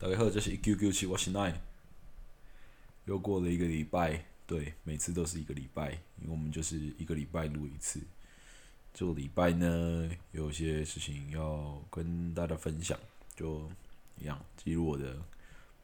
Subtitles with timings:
[0.00, 1.60] 大家好，这是一 Q Q 七，我是奈。
[3.04, 5.90] 又过了一个礼拜，对，每次都是一个礼拜，
[6.22, 8.00] 因为我们就是一个礼拜录一次。
[8.94, 12.98] 这个礼拜呢，有些事情要跟大家分享，
[13.36, 13.70] 就
[14.18, 15.18] 一样记录我的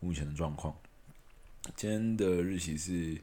[0.01, 0.75] 目前的状况。
[1.77, 3.21] 今天的日期是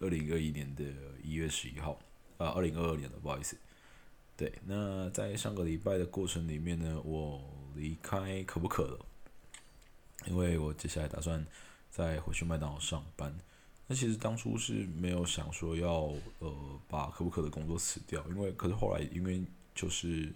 [0.00, 0.82] 二零二一年的
[1.22, 2.00] 一月十一号，
[2.38, 3.56] 啊，二零二二年的，不好意思。
[4.36, 7.40] 对，那在上个礼拜的过程里面呢，我
[7.76, 9.06] 离开可不可了。
[10.26, 11.44] 因为我接下来打算
[11.90, 13.34] 再回去麦当劳上班，
[13.86, 20.32] 那其实当初是没有想说要呃把可不可的工作辞掉，因为可是后来因为就是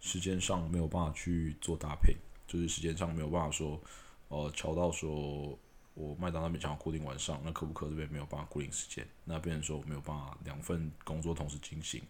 [0.00, 2.16] 时间上没有办法去做搭配，
[2.46, 3.80] 就是时间上没有办法说
[4.28, 5.58] 呃调到说
[5.94, 12.02] 我麦当那边想要固定晚上，那可不可这边没有办法固定时间，那变成说我没有办法两份工作同时进行，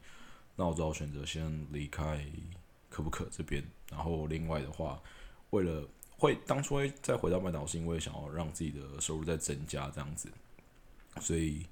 [0.55, 2.25] 那我只好选择先离开
[2.89, 5.03] 可不可这边，然后另外的话
[5.51, 5.89] 为了。
[6.19, 10.29] 会当初会再回到麦当劳，是因为想要让自己的收入再增加这样子，
[11.21, 11.67] 所以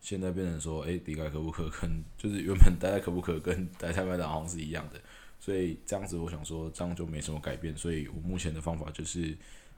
[0.00, 5.00] 现在变成说，哎，离开可不可跟就是原本待在可不可跟待在麦当劳是一样的，
[5.38, 9.36] 所以这样子我想说这样就没什么改变，所以我目前的方法就是，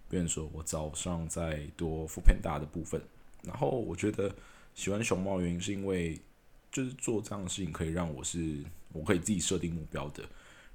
[0.08, 3.02] 变成说我早上再多副片大的部分，
[3.42, 4.32] 然后我觉得
[4.74, 6.20] 喜欢熊猫的原因是因为
[6.70, 8.62] 就是做这样的事情可以让我是
[8.92, 10.22] 我可以自己设定目标的。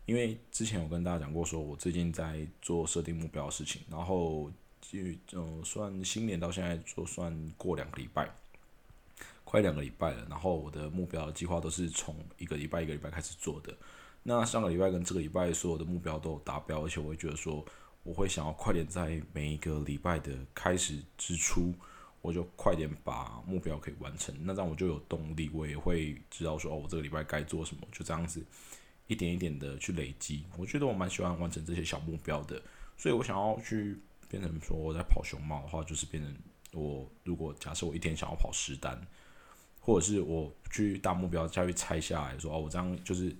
[0.07, 4.99] 因为之前有跟大家讲过，说我最近在做设定目标的事情，然后就
[5.33, 8.33] 嗯，算新年到现在就算过两个礼拜，
[9.43, 10.25] 快两个礼拜了。
[10.29, 13.75] 然后我的目标计划都是从一个礼拜一个礼拜开始做的。
[14.23, 17.65] 那上个礼拜跟这个礼拜所有的目标都有达标，而且我会觉得说，
[18.03, 21.73] 我会想要快点在每一个礼拜的开始之初，
[22.21, 24.33] 我就快点把目标可以完成。
[24.39, 28.41] 那这样我就有动力，我也会知道说，哦，我这个礼拜该做什么，就这样子。
[29.07, 32.61] 一点一点的去累积，我觉得我蛮喜欢完成这些小目标的，
[32.97, 33.97] 所以我想要去
[34.29, 36.35] 变成说我在跑熊猫的话，就是变成
[36.73, 39.01] 我如果假设我一天想要跑十单，
[39.79, 43.33] 或者是我去大目标再去拆下来说哦，我这样就是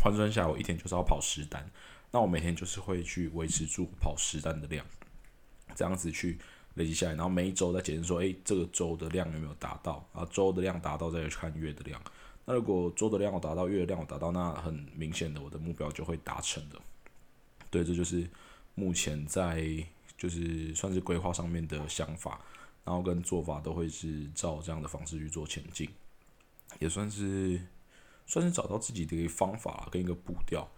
[0.00, 1.68] 换算下来我一天就是要跑十单，
[2.12, 4.86] 那我每天就是会去维持住跑十单的量，
[5.74, 6.38] 这样子去
[6.74, 12.00] 累积下来，然后每一周再检视说，诶，这个周的量有没有达到，然后周的量达到再去看月的量。
[12.50, 16.76] 那如果周的量我达到，月的量我达到，那很明显的我的目标就会达成的。
[17.70, 18.28] 对，这就是
[18.74, 19.64] 目前在
[20.18, 22.40] 就是算是规划上面的想法，
[22.84, 25.88] 然后跟做法都会是照这样的方式去做前进，
[26.80, 27.60] 也算是
[28.26, 30.68] 算是找到自己的一个方法跟一个步调。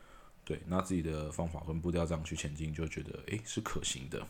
[0.45, 4.27] 对，那自己的方法跟步调这样去前进，就觉得诶是可行的。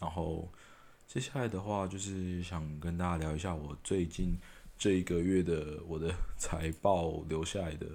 [0.00, 0.48] 然后
[1.06, 4.36] 接下来的话，就是想跟大家聊一下我最近。
[4.78, 7.86] 这一个月的我的财报留下来的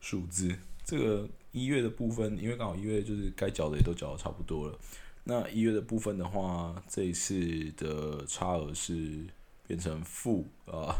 [0.00, 0.54] 数字，
[0.84, 4.78] 这个一月的部分，因为刚好一月就是该缴的也都缴的差不多了。
[5.24, 9.24] 那一月的部分的话，这一次的差额是
[9.66, 10.94] 变成负啊，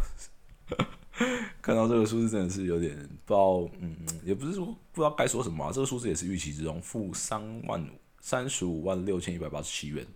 [1.60, 5.70] 看到这个数字真的是有点不知道，嗯，也不是说不知道该说什么啊。
[5.72, 7.84] 这个数字也是预期之中，负三万
[8.20, 10.06] 三十五万六千一百八十七元，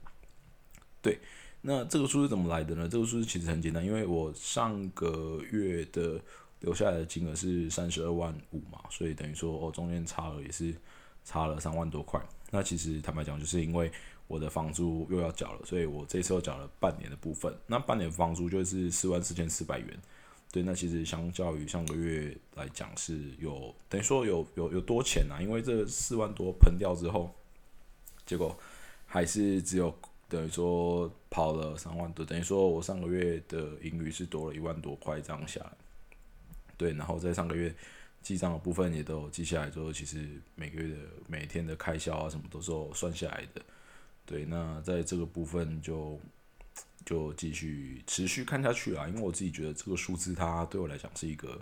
[1.02, 1.18] 对。
[1.66, 2.86] 那这个数是怎么来的呢？
[2.86, 6.20] 这个数字其实很简单，因为我上个月的
[6.60, 10.74] 留下来的金额是三十二万五嘛，所以等于说我中间差额也是
[11.24, 12.20] 差了三万多块。
[12.50, 13.90] 那其实坦白讲，就是因为
[14.26, 17.50] 我的房租又要缴了，所以我这次又缴了半年的部分。
[17.66, 19.98] 那半年房租就是四万四千四百元。
[20.52, 25.40] 对，那其实相较于上个月来讲是有等于说有有有多钱啊？
[25.40, 27.34] 因为这四万多喷掉之后，
[28.26, 28.54] 结果
[29.06, 29.98] 还是只有。
[30.28, 35.72] 等于说跑了三万多，等于说我上个月的盈余是多了一万多块这样下来，
[36.76, 37.72] 对，然后在上个月
[38.22, 43.62] 记账的部分也都记下来之后，其实每个月的每天的开销啊什么都是算下来的，
[44.24, 46.18] 对，那在这个部分就
[47.04, 51.60] 就继续持续看下去啦，因为我自己觉得这个数字它对我来讲是一个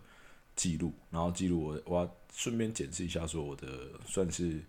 [0.54, 4.60] 记录，然后记录我我要顺便检视一下说我的算是。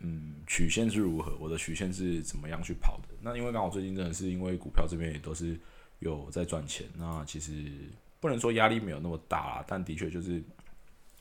[0.00, 1.36] 嗯，曲线是如何？
[1.40, 3.08] 我的曲线是怎么样去跑的？
[3.20, 5.58] 那因为刚好最近真的是因为股票这边也都是
[5.98, 7.72] 有在赚钱，那其实
[8.20, 10.40] 不能说压力没有那么大啦，但的确就是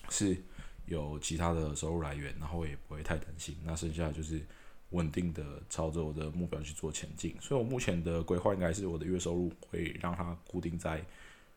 [0.09, 0.37] 是
[0.85, 3.57] 有其他的收入来源，然后也不会太担心。
[3.63, 4.39] 那剩下就是
[4.91, 7.35] 稳定的朝着我的目标去做前进。
[7.41, 11.03] 所以我目前的规划应该是我的月收入会让它固定在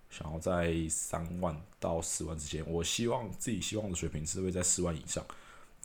[0.09, 2.65] 想要在三万到四万之间。
[2.67, 5.23] 我希望自己希望的水平是会在四万以上。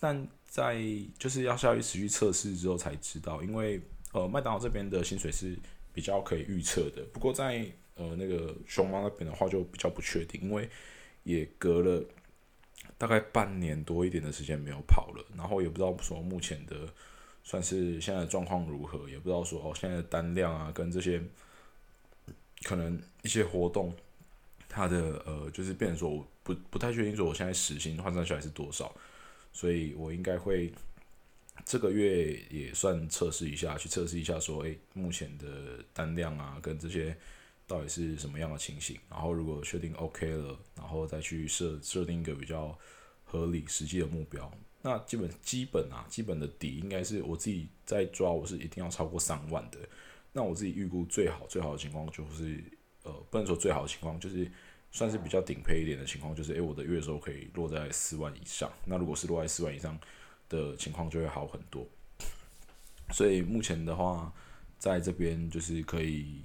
[0.05, 0.79] 但在
[1.17, 3.81] 就是要下去持续测试之后才知道，因为
[4.11, 5.57] 呃麦当劳这边的薪水是
[5.91, 7.65] 比较可以预测的，不过在
[7.95, 10.69] 呃那个熊猫那边的话就比较不确定，因为
[11.23, 12.05] 也隔了
[12.99, 16.87] 大概半年多一点的时间没有跑了，然后也不知道说目前的
[17.43, 21.19] 算是现在的状况如何，也不知道说哦现在的单量啊跟这些
[22.61, 23.91] 可能一些活动，
[24.69, 28.95] 它的呃就是变成说我不不太确定说我现在时薪换算下来是多少，
[29.55, 30.69] 所以我应该会
[31.63, 37.15] 这个月也算测试一下，去测试一下说诶目前的单量啊跟这些
[37.65, 42.77] 到底是什么样的情形，然后如果确定 OK 了，然后再去设设定一个比较
[43.23, 44.51] 合理实际的目标。
[44.81, 49.79] 那基本基本啊，基本的底应该是我自己在抓，我是一定要超过三万的。
[50.33, 52.61] 那我自己预估最好最好的情况就是，
[53.03, 54.51] 呃，不能说最好的情况，就是
[54.95, 58.71] 算是比较顶配一点的情况，就是诶，我的月收可以落在四万以上。
[58.85, 59.99] 那如果是落在四万以上
[60.47, 61.85] 的情况，就会好很多。
[63.11, 64.31] 所以目前的话，
[64.79, 66.41] 在这边就是可以，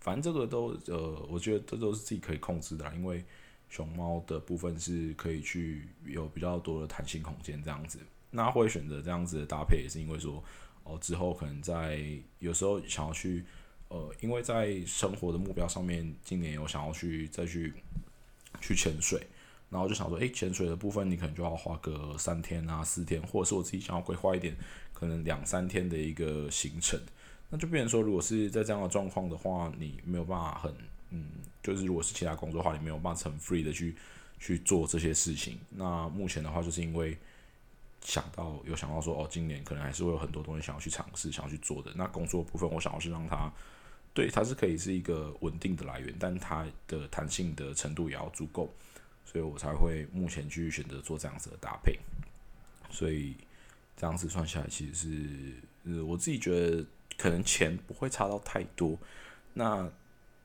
[0.00, 3.24] 反正这个都呃，我觉得这都是自己可以控制的，因为。
[3.70, 7.98] 熊猫的部分是可以去有比较多的弹性空间这样子，
[8.30, 10.44] 那会选择这样子的搭配，也是因为说
[10.84, 12.00] 哦之后可能在
[12.38, 13.44] 有时候想要去
[13.94, 17.72] 呃，因为在生活的目标上面，今年有想要去再去
[18.60, 19.24] 去潜水，
[19.70, 24.56] 然后就想说，诶，潜水的部分你可能就要花个三天啊四天，或者是我自己想要规划一点，
[24.92, 27.00] 可能两三天的一个行程，
[27.50, 30.74] 那就变成说，如果是在这样的状况的话，你没有办法很。
[31.10, 31.26] 嗯，
[31.62, 33.94] 就是如果是其他工作的话，你没有办法很 free 的去
[34.40, 35.56] 去做这些事情。
[35.70, 37.16] 那目前的话，就是因为
[38.00, 41.92] 想到有想到说，哦，今年可能还是会有很多东西想要去尝试、想要去做的。
[41.94, 43.48] 那工作部分，我想要是让它
[44.14, 48.72] 对它是可以是一个稳定的来源，但它的弹性的程度也要足够，
[49.24, 51.98] 所以我才会目前去选择做这样子的搭配。
[52.90, 53.34] 所以
[53.96, 56.86] 这样子算下来，其实是呃，我自己觉得
[57.18, 58.96] 可能钱不会差到太多。
[59.52, 59.90] 那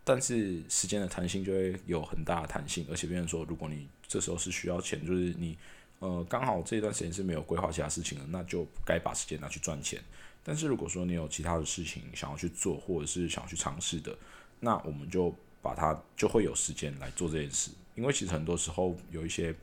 [0.04, 5.56] 但是时间的弹性就会有很大的弹性，而且别人说，如果你这时候是需要钱，就是你
[6.00, 10.02] 呃刚好这段时间是没有规划其他事情的，那就该把时间拿去赚钱。
[10.44, 14.18] 但是如果说你有其他的事情想要去做，或者是想要去尝试的，
[14.60, 17.72] 那我们就把它就会有时间来做这件事。
[17.96, 19.54] 因为其实很多时候有一些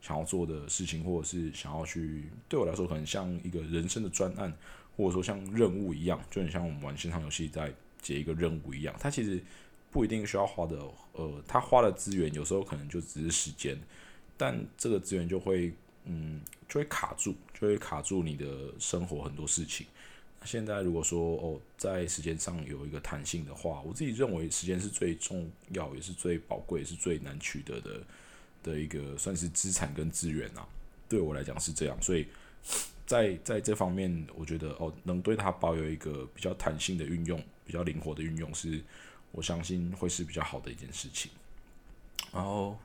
[0.00, 4.52] 想要做的事情，或者是想要去对我来说可能像一个人生的专案，
[4.96, 9.42] 或者说像任务一样，就很像我们玩线上游戏在解一个任务一样，它其实。
[9.94, 10.76] 不一定需要花的，
[11.12, 13.78] 呃，他花的资源有时候可能就只是时间，
[14.36, 15.72] 但这个资源就会，
[16.04, 19.86] 嗯，就会卡住，就会卡住你的生活很多事情。
[20.44, 28.00] 现在如果说哦，在时间上有一个弹性的话，我自己认为时间是最重要，也是最宝贵，也是最难取得的
[28.62, 30.66] 的一个算是资产跟资源啊。
[31.08, 32.26] 对我来讲是这样，所以
[33.06, 38.80] 在在这方面，我觉得哦，能对它保有一个比较弹性的运用，比较灵活的运用是。
[39.36, 41.28] 我相信会是比较好的一件事情。
[42.32, 42.78] 然后，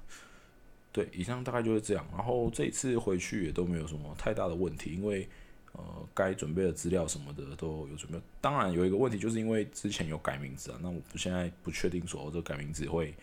[0.91, 2.03] 对，以上大概就是这样。
[2.11, 5.29] 然后这一次回去也都没有什么太大的问题，因为
[5.73, 8.19] 呃，该准备的资料什么的都有准备。
[8.41, 13.13] 当然有一个问题，就是因为之前有改名字啊，那我现在不确定说这改名字会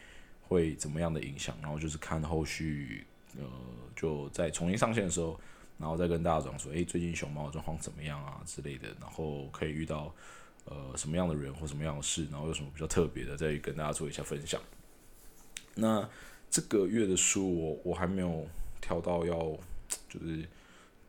[0.48, 1.56] 会怎么样的影响。
[1.60, 3.04] 然后就是看后续
[3.38, 3.44] 呃，
[3.94, 5.38] 就在重新上线的时候，
[5.78, 10.14] 然后再跟大家讲说，诶，最近熊猫的状况怎么样啊之类的，然后可以遇到。
[10.68, 14.60] 呃，什么样的人或什么样的事，然后有什么比较特别的，再跟大家做一下分享。
[15.76, 16.10] 那
[16.50, 18.44] 这个月的书，我我还没有
[18.80, 19.38] 挑到要，
[20.08, 20.44] 就是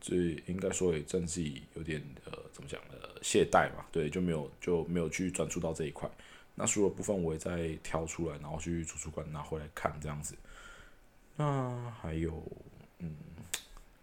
[0.00, 6.10] 所以应该说也正自己有点呃，怎么讲呃，懈怠嘛，对，就没有就没有去专注到这一块。
[6.54, 10.34] 那书的部分，我也在挑出来，然后去图书馆拿回来看这样子。
[11.36, 12.42] 那还有，
[12.98, 13.14] 嗯，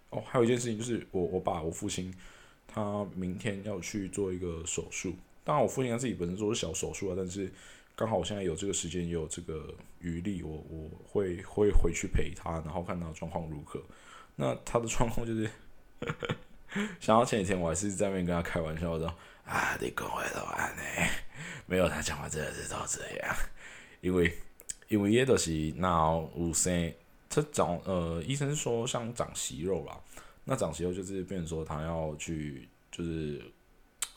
[0.09, 2.13] 哦，还有一件事情就是，我我爸我父亲
[2.65, 5.13] 他明天要去做一个手术。
[5.43, 7.51] 当然，我父亲他自己本身做是小手术啊，但是
[7.93, 13.81] 刚好我现在有这个时间，也有这个余力，我我会会回去陪他，然后看他状况如何。
[14.37, 15.49] 那他的状况就是，
[16.99, 19.07] 想到前几天我还是在那边跟他开玩笑说
[19.45, 20.83] ：“啊，你讲话都安呢？”
[21.67, 23.35] 没有，他讲话真的是都这样。
[24.01, 24.37] 因为
[24.87, 26.93] 因为也都是脑有生，
[27.29, 29.99] 他长呃，医生说像长息肉啦，
[30.43, 33.41] 那长息肉就是变成说他要去就是。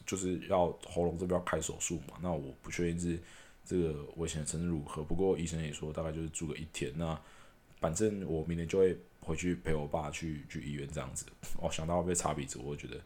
[0.06, 3.20] 就是要喉咙这边要开手术嘛，那我不确定是
[3.62, 5.04] 这个危险程度如何。
[5.04, 6.90] 不过医生也说大概就是住个一天。
[6.96, 7.20] 那
[7.80, 11.26] 反正我明天就会回去陪我爸去去医院这样子。
[11.60, 13.00] 哦，想到被擦鼻子，我觉得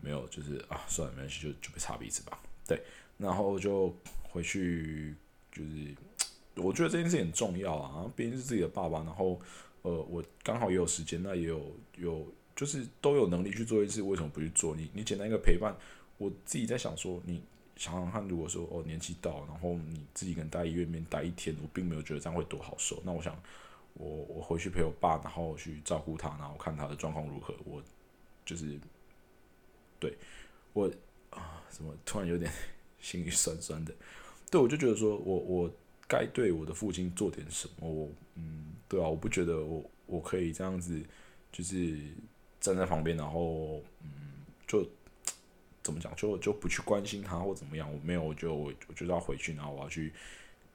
[0.00, 2.40] 没有，就是啊，算了，没关系，就就被擦鼻子吧。
[2.66, 2.80] 对，
[3.18, 5.14] 然后就回去，
[5.50, 5.94] 就是
[6.56, 8.98] 我觉得这件事很重要啊，毕竟是自己的爸爸。
[9.04, 9.40] 然后
[9.82, 14.76] 呃，我刚好也有时间，那也有有就是都有能力去做一次，为什么不去做？
[14.76, 15.74] 你你简单一个陪伴。
[16.18, 17.42] 我自己在想说，你
[17.74, 23.02] 想想看，如果说哦年纪到，然后你自己可能待医院里面待一天，我并没有觉得这样会多好受。
[23.04, 23.36] 那我想，
[23.94, 27.54] 我我回去陪我爸，然后去照顾他，然后看他的状况如何。
[27.64, 27.82] 我
[28.44, 28.78] 就是
[30.00, 30.16] 对
[30.72, 30.90] 我
[31.70, 32.50] 什么突然有点
[32.98, 33.94] 心里酸酸的。
[34.50, 35.70] 对，我就觉得说我我
[36.08, 37.88] 该对我的父亲做点什么。
[37.88, 41.02] 我嗯，对啊，我不觉得我我可以这样子，
[41.50, 41.98] 就是
[42.60, 44.86] 站在旁边，然后嗯，就
[45.82, 47.90] 怎么讲，就就不去关心他或怎么样。
[47.92, 50.12] 我没有，我就我我就要回去，然后我要去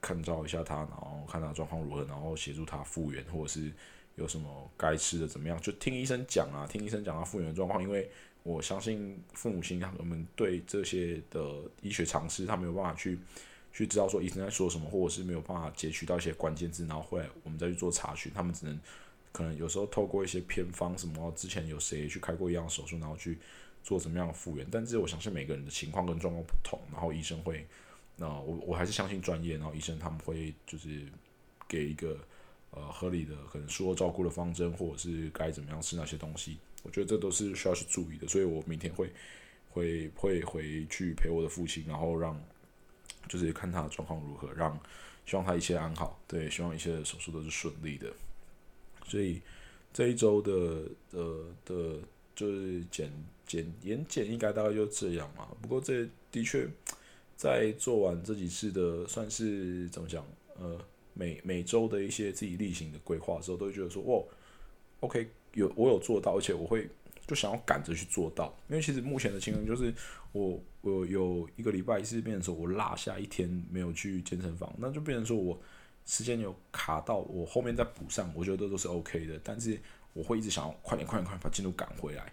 [0.01, 3.71] 看照一下他，然后看他状况如何，然后协助他复原，或者是
[4.15, 8.09] 有什么该吃的怎么样，就听医生讲啊，听医生讲他复原的状况，因为。
[8.43, 13.19] 我相信父母亲他们对这些的医学常识，他没有办法去
[13.73, 18.79] 去知道说医生在说什么，或者是没有办法截取到一些关键字，然后后来我们再去做查询，他们只能
[19.33, 23.37] 可能有时候透过一些偏方什么，之前有谁去开过一样手术，然后去
[23.83, 24.65] 做怎么样的复原。
[24.71, 27.67] 但是我相信每个人的情况跟状况不同，然后医生会，
[28.17, 31.05] 那我我还是相信专业，然后医生他们会就是
[31.67, 32.17] 给一个
[32.71, 36.57] 呃合理的可能术后照顾的方针，或者是该怎么样吃那些东西。
[36.83, 39.11] 我觉得这都是需要去注意的，所以我明天会
[39.69, 42.41] 会会回去陪我的父亲，然后让
[43.27, 44.79] 就是看他的状况如何，让
[45.25, 48.11] 希望他一切安好，对，希望一切手术都是顺利的。
[49.05, 49.41] 所以
[49.93, 51.99] 这一周的呃的，
[52.35, 53.11] 就是简
[53.45, 55.47] 简言简，应该大概就这样嘛。
[55.61, 56.67] 不过这的确
[57.37, 60.25] 在做完这几次的，算是怎么讲？
[60.59, 60.77] 呃，
[61.13, 64.21] 每每周的一些自己例行的规划的时候，都会觉得说，哇
[64.99, 65.29] ，OK。
[65.53, 66.87] 有我有做到，而且我会
[67.25, 69.91] 就想要赶着去做到，因为其实目前的情况就是
[70.31, 75.59] 我我有一个礼拜是变成说我落下一天没有去健身房，那就变成说我
[76.05, 79.39] 时间有卡到，我后面再补上，我觉得都是 OK 的。
[79.43, 79.79] 但是
[80.13, 82.31] 我会一直想要快点快点快点把进度赶回来，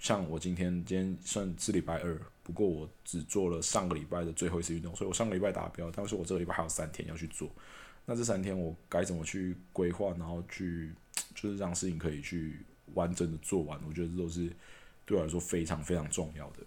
[0.00, 7.48] 像我今天今天算是礼拜二，不过我只做了上个礼拜的最后一次运动，所以我上个礼拜达标，但是我这个礼拜还有三天要去做，
[8.06, 10.92] 那这三天我该怎么去规划，然后去。
[11.32, 12.58] 就是让事情可以去
[12.94, 14.50] 完整的做完，我觉得这都是
[15.06, 16.58] 对我来说非常非常重要的。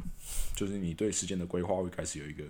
[0.56, 2.44] 就是你对时间的规划会开始有一个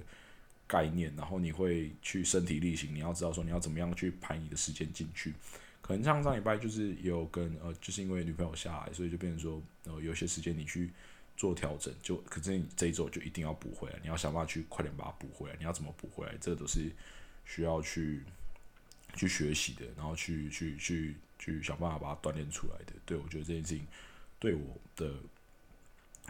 [0.68, 5.34] 概念，然后你会去身体力行，你要知道说你要怎么样去排你的时间进去。
[5.84, 10.92] 可能像上礼拜就是有跟呃，就是因为女朋友下来，所以就变成说呃，有些时间你去
[11.38, 15.56] 做调整，就可是你这一周就一定要补回来，你要想办法去快点把它补回来。
[15.60, 16.34] 你要怎么补回来？
[16.42, 16.92] 这都是
[17.46, 18.24] 需要去
[19.14, 21.16] 去学习的，然后去去去。
[21.40, 23.86] 去想办法把它锻炼出来的，对我觉得这件事情
[24.40, 25.14] 对我的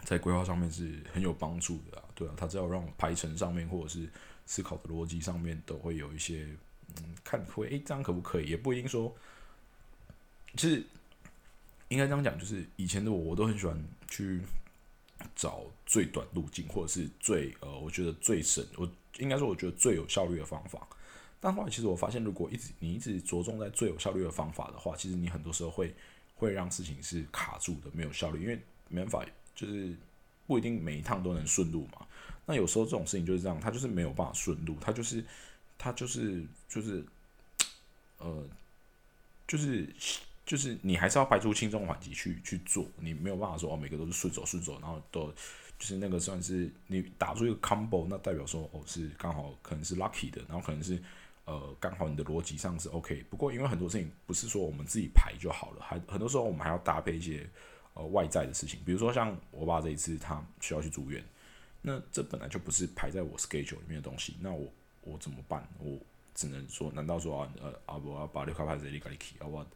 [0.02, 4.08] 在规划上面是很有帮助的啊，对啊，他只要让我排程上面或者是
[4.44, 6.48] 思考的逻辑上面都会有一些，
[6.96, 8.48] 嗯，看会诶，这样可不可以？
[8.48, 9.14] 也不一定说，
[10.56, 10.82] 其实
[11.88, 14.40] 应该这样讲，就是以前的我，我都很喜欢去
[15.34, 20.86] 找最短路径，或者是最呃，我觉得最省，我应该说我觉得最有效率的方法。
[21.40, 25.94] 但后来，其实我发现，如果一直你一直着重在最有效率的方法的话，其实你很多时候会
[26.36, 28.58] 会让事情是卡住的，没有效率，因为
[28.88, 29.94] 没办法，就是
[30.46, 32.06] 不一定每一趟都能顺路嘛。
[32.46, 35.22] 那有时候这种事情就是这样，它就是没有办法顺路，它就是
[35.76, 37.04] 它就是就是
[38.18, 38.42] 呃，
[39.46, 39.86] 就是
[40.46, 45.26] 就是你还是要排除轻重缓急去去做，你没有办法说哦，每个都是顺走顺走，然后都
[45.78, 51.02] 就是那个算是你打出一个 combo，那代表说哦是刚好可能是 lucky 的，然后可能是。
[51.46, 57.46] 呃，刚好你的逻辑上是 OK，不过因为很多事情不是说我们自己排就好了，还很多时候我们还要搭配一些
[57.92, 61.22] 呃外在的事情，比如说像我爸这一次他需要去住院，
[61.82, 64.72] 那这本来就不是排在我 schedule 里面的东西，那我
[65.02, 65.68] 我怎么办？
[65.80, 65.98] 我
[66.34, 69.66] 只能说，难道说啊呃啊我要把六卡牌这里给你 key 啊我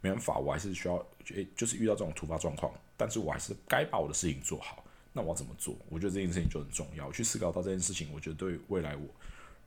[0.00, 0.96] 没办法，我还是需要
[1.34, 5.76] 诶，就是遇到这种突发状况，但是我还是该把我的事情做好，那我要怎么做？
[5.88, 9.06] 我觉得这件事情就很重要，去思考到这件事情，我觉得对未来我。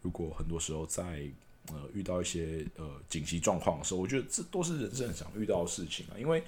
[0.01, 1.27] 如果很多时候在
[1.67, 6.17] 呃遇到一些呃紧急状况的时候，我觉得这都是人生很想遇到的事情啊。
[6.17, 6.43] 因为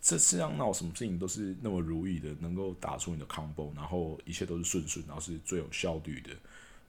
[0.00, 6.30] 这世上闹什么事情都是那么如意的，能够打出你的 combo，然后一切都是顺顺，然后是最有效率的。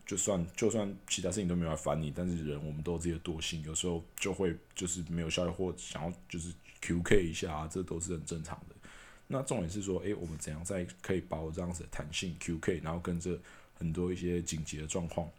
[0.07, 8.75] 就算就算其他事情都没有来烦你，但是人我们都有自己的惰性，有时候就会就是没有效率或想要就是 QK 一下啊，这都是很正常的。
[9.27, 13.37] 那重点是说，诶，我们怎样在可以把握这样子的弹性 QK，然后跟着
[13.75, 15.29] 很多一些紧急的状况。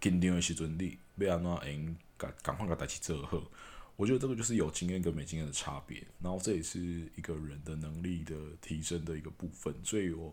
[0.00, 3.42] 紧张的时阵，你要安怎用赶赶快个代志做好？
[3.96, 6.78] 我觉得这个就是有经验跟没经验的差别，然后这也是
[7.16, 9.74] 一个人的能力的提升的一个部分。
[9.82, 10.32] 所以我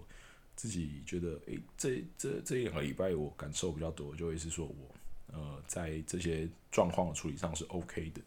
[0.55, 4.95] 自己觉得，诶，这这这两个礼拜我感受比较多，就会是说我
[5.33, 8.21] 呃在这些状况的处理上是 OK 的。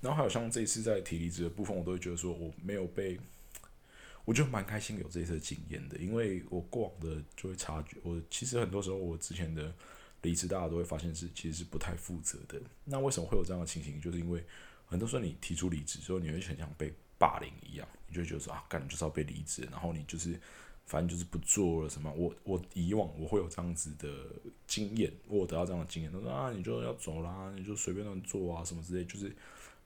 [0.00, 3.18] 然后还有像这次在提离职的部分，我都会觉得说我没有被，
[4.24, 9.72] 我就蛮开心有这次经验的，因为我过往的就会察觉，我其实很多时候我之前的。
[10.22, 12.60] 离职，大家都会发现是其实是不太负责的。
[12.84, 14.00] 那为什么会有这样的情形？
[14.00, 14.44] 就是因为
[14.84, 20.32] 很多时候你提出离职之后，你会很像被霸凌一样，你就觉得说啊，干你就是要被离职，然后你就是
[20.88, 22.10] 反正就是不做了什么。
[22.12, 24.08] 我我以往我会有这样子的
[24.66, 29.30] 经验，我得到这样的经验，他说啊，你就要走啦，你就随便乱做啊，什么之类，就是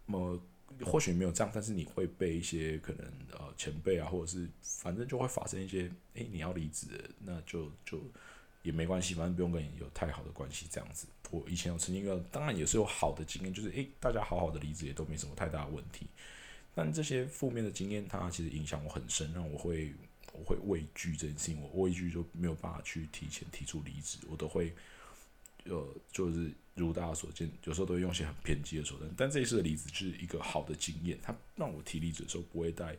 [0.06, 0.40] 么
[0.85, 6.87] 或许没有这样，但是你会被一些可能呃前辈啊，或者是反正就会发生一些，诶，你要离职，
[7.18, 8.00] 那就就
[8.62, 11.09] 也没关系，反正不用跟你有太好的关系这样子。
[11.30, 16.06] 我以前有曾经有，当然也是有好的经验，就是诶，大家好好的离职也都没什么太大问题。
[16.75, 19.92] 但这些负面的经验，它其实影响我很深，让我会
[20.33, 24.75] 我会畏惧这件事情，我畏惧就没有办法去提前提出离职，我都会
[25.65, 29.11] 呃，就是如大家所见，有时候都会用一些很偏激的手段。
[29.17, 32.97] 但这一次的离职是一个好的经验，它让我提离职的时候不会带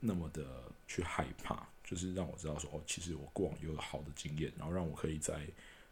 [0.00, 5.46] 那么的去害怕，就是让我知道说哦，其实我过往有好的经验，然后让我可以在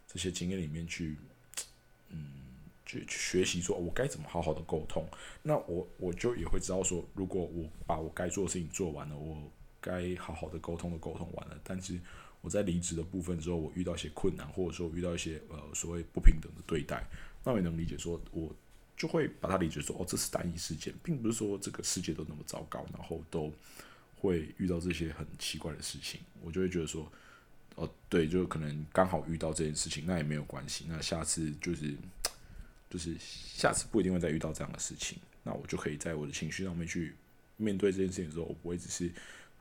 [0.07, 1.17] 这些经验里面去
[2.09, 2.43] 嗯。
[2.87, 5.09] 去去学习，说我该怎么好好的沟通。
[5.43, 9.51] 那我我就也会知道说，如果我把我该做的事情做完了，我
[9.85, 11.61] 该好好的沟通的沟通完了。
[11.63, 12.01] 但是
[12.41, 17.05] 我在离职的部分之后，我遇到一些困难，或者说遇到一些呃所谓不平等的对待，
[17.45, 18.51] 那我也能理解说，我
[18.97, 23.53] 就会把它理解说，哦，这是单一事件，并不是说这个世界都那么糟糕，然后都
[24.17, 26.21] 会遇到这些很奇怪的事情。
[26.41, 27.11] 我就会觉得说，
[27.75, 30.87] 哦，对，就可能刚好遇到这件事情，那也没有关系。
[30.89, 31.95] 那下次就是。
[32.91, 37.13] 就是下次不一定会再遇到这样的事情，那我就可以在我的情绪上面去
[37.57, 39.11] 面对这件事情的时候，我不会只是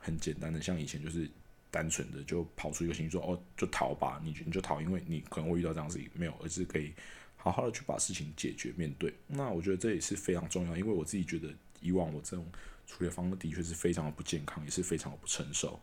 [0.04, 1.28] 很简单的像以前就是
[1.70, 6.92] 单纯的就跑出一个情绪说哦就逃吧，你你就逃，因为你可能会遇到这样事情，没有，而是可以
[7.36, 9.12] 好好的去把事情解决面对。
[9.26, 11.48] 那我觉得这也是非常重要，因为我自己觉得
[11.80, 12.46] 以往我这种
[12.86, 15.80] 处理方式的确是非常的不健康，也是非常不成熟，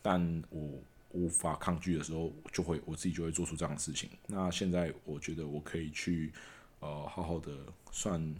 [0.00, 4.08] 但我无法抗拒的时候，就会我自己就会做出这样的事情。
[4.26, 6.32] 那现在我觉得我可以去。
[6.80, 7.50] 呃，好好的
[7.92, 8.34] 算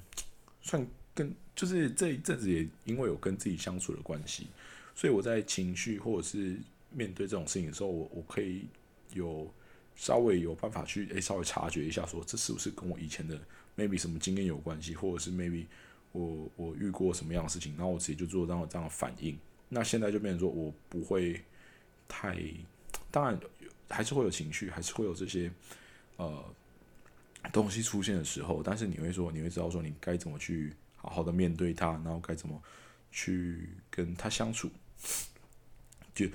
[0.61, 4.49] 算跟就是这一阵子也因为有跟自己相处的关系，
[4.95, 6.57] 所以我在情绪或者是
[6.91, 8.67] 面对这种事情的时候，我我可以
[9.13, 9.53] 有
[9.97, 13.41] 稍微有办法去诶稍微察觉一下，说这是不是跟我以前的
[13.77, 15.67] maybe 什么经验有关系，或者是 maybe
[16.13, 19.39] 我我遇过什么样的事情，然后我直接就做这样这样的反应。
[19.69, 21.41] 那现在就变成说我不会
[22.07, 22.39] 太，
[23.11, 23.39] 当然
[23.89, 25.51] 还是会有情绪，还是会有这些
[26.17, 26.45] 呃。
[27.53, 32.59] 东西出现的时候，但是你会说，你会知道说，你该怎么去好好的面对他，然后该怎么
[33.13, 34.71] 去跟他相处。
[36.15, 36.27] 就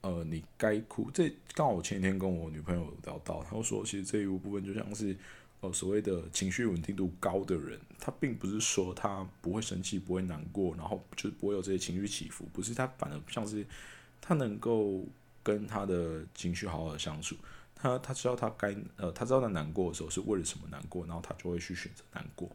[0.00, 5.16] 呃，你该哭，这刚好我前几天跟我女朋友聊到，她说，其实这一部分就像是
[5.60, 13.66] 呃所谓的情绪稳定度高的人，他并不是说他不会生气、不会难过，然后就不会有这些情绪起伏，不是他反而像是
[14.20, 15.04] 他能够
[15.42, 17.34] 跟他的情绪好好的相处。
[17.74, 22.48] 他他知道他该呃，他知道他难过的时候是为了什么难过，然后他就会去选择难过。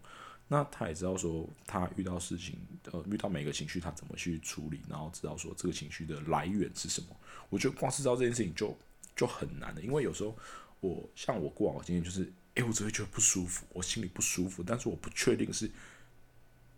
[0.51, 2.57] 那他也知道说他遇到事情
[2.91, 7.07] 呃，遇到每个情绪他怎么去处理，然后知道说这个情绪的来源是什么。
[7.51, 8.75] 我觉得光是知道这件事情就
[9.15, 10.35] 就很难的，因为有时候
[10.79, 15.69] 我像我过往的经验就是，哎，我只会觉得不舒服，我心里不舒服，但是我不确定是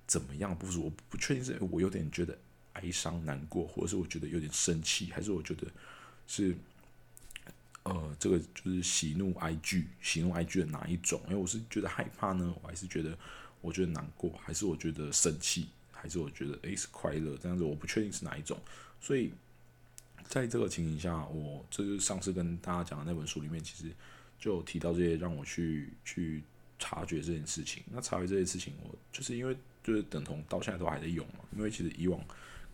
[0.05, 2.38] 怎么样不舒服，我不确定是我有点觉得
[2.73, 5.65] 哀伤难过，或者是我觉得有点生气，还是我觉得
[6.27, 6.55] 是。
[7.84, 11.19] 呃，这个就是喜怒哀惧，喜怒哀惧的哪一种？
[11.25, 13.17] 因为我是觉得害怕呢，我还是觉得
[13.62, 17.38] 我觉得难过，还是我觉得生气，还是我觉得诶是快乐？
[17.38, 18.60] 这样子我不确定是哪一种。
[19.00, 19.32] 所以
[20.28, 23.91] 在这个情形下，我这是上次跟大家讲的那本书里面，其实
[24.39, 26.43] 就提到这些，让我去去
[26.80, 27.84] 察觉这件事情。
[27.91, 32.19] 那察觉这件事情，我就是因为就是等同到现在都还在用嘛，因为其实以往。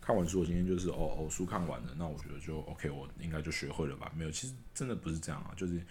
[0.00, 4.10] 看完书，我今天就是哦哦，书看完了，那我觉得就 OK，我应该就学会了吧？
[4.16, 5.82] 没有，其实真的不是这样啊，就是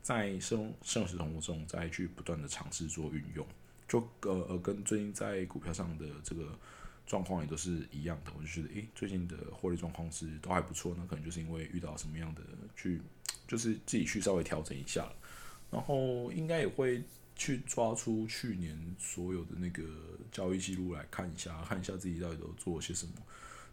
[0.00, 3.44] 在生生实生活中再去不断的尝试做运用，
[3.88, 6.58] 就呃呃，跟最近在股票上的这个
[7.06, 8.32] 状况也都是一样的。
[8.36, 12.42] 我就觉得，诶，最近的获利状况是都还不错，那可能就是因为遇到什么样的
[12.76, 13.00] 去，
[13.46, 15.06] 就是自己去稍微调整一下，
[15.70, 17.02] 然后应该也会
[17.36, 19.82] 去抓出去年所有的那个
[20.32, 23.12] 交易记录来看一下，看一下自己到底都做了些什么。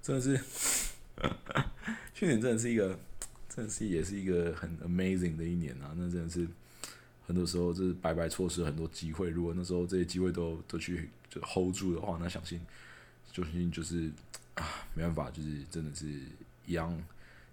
[0.02, 0.36] 真的是，
[2.14, 3.00] 去年真的是一个，
[3.48, 5.94] 真的是也是一个很 amazing 的一年啊！
[5.96, 6.48] 那真的是
[7.32, 9.30] 很多时候就是白白错失很多机会。
[9.30, 12.60] 如果那时候这些机会都都去就 hold 住的话，那相信，
[13.32, 14.12] 相信就是
[14.56, 16.08] 啊，没办法，就是真的是
[16.66, 17.02] 一样。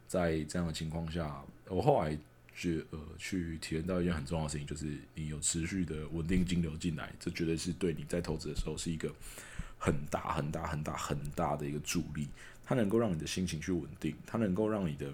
[0.08, 2.18] 在这样的情况下，我后来
[2.52, 9.14] 觉呃去体验到一件很重要的事情，就是你有持续的稳定金流进来，这绝对是对你在投资的时候是一个。
[9.80, 12.26] 很大很大很大很大的一个助力，
[12.64, 15.08] 它能够让你的心情去稳定，它能够让你的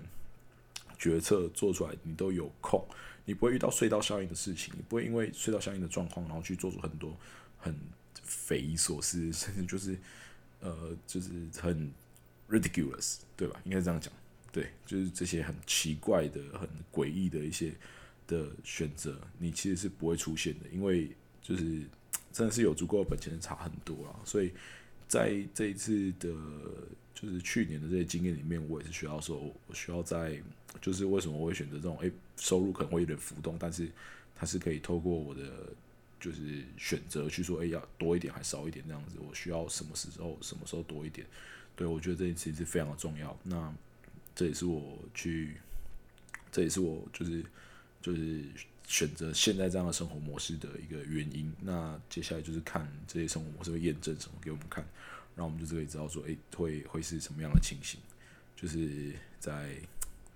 [0.98, 2.82] 决策做出来，你都有空，
[3.24, 7.16] 你不会遇到隧道效应的事情，你不会因为隧道效应的状况，然后去做出很多
[7.58, 7.74] 很
[8.22, 9.98] 匪夷所思，甚至就是
[10.60, 11.90] 呃，就是很
[12.48, 13.60] ridiculous，对吧？
[13.64, 14.12] 应该这样讲，
[14.52, 17.72] 对，就是这些很奇怪的、很诡异的一些
[18.26, 21.10] 的选择，你其实是不会出现的，因为
[21.42, 21.82] 就是
[22.32, 24.20] 真的是有足够的本钱差很多啊。
[24.24, 24.52] 所以
[25.14, 26.28] 在这一次的，
[27.14, 30.42] 就是去年的这些经验里面，我也是需要说，我需要在，
[30.80, 33.88] 就是为什么我会选择这种，诶，收入可能会有点浮动，但是
[34.34, 35.42] 它是可以透过我的。
[36.20, 41.26] 就是选择去说，哎，要多一点还少一点这样子，我需要什么时候什么时候多一点？
[41.76, 43.38] 对我觉得这一次是非常的重要。
[43.42, 43.70] 那
[44.34, 45.58] 这也是我去，
[46.50, 47.44] 这也是我就是
[48.00, 48.42] 就是
[48.86, 51.52] 选择现在这样的生活模式的一个原因。
[51.60, 54.84] 那接下来就是看这些生活模式会验证什么给我们看，
[55.34, 58.00] 然后我们就可以知道说，哎，会会是什么样的情形？
[58.56, 59.76] 就是在。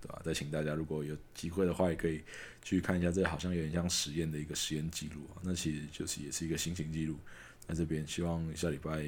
[0.01, 0.21] 对吧？
[0.23, 2.23] 再请大家，如果有机会的话，也可以
[2.63, 5.43] 去看一下，这好像有点像实验的一个实验记录啊。
[5.43, 7.17] 那其实就是也是一个心情记录。
[7.67, 9.05] 那这边，希望下礼拜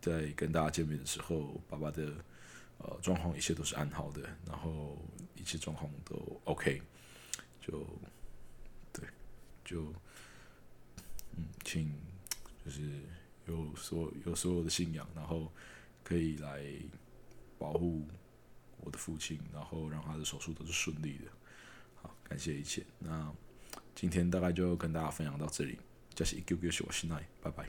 [0.00, 2.12] 在跟大家见面的时候，爸爸的
[2.78, 5.00] 呃状况一切都是安好的，然后
[5.36, 6.82] 一切状况都 OK。
[7.60, 7.86] 就，
[9.68, 9.92] 就
[11.36, 11.92] 嗯，请
[12.64, 13.00] 就是
[13.46, 15.52] 有所有所有的信仰，然后
[16.02, 16.64] 可以来
[17.58, 18.06] 保护。
[18.80, 21.24] 我的父亲，然后让他的手术都是顺利的。
[22.00, 22.86] 好，感谢一切。
[23.00, 23.30] 那
[23.92, 25.76] 今天大概就跟大家分享到这里，
[26.14, 27.68] 这是一 Q Q 小心奈，拜拜。